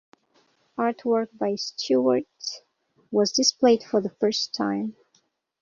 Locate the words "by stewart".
1.37-2.23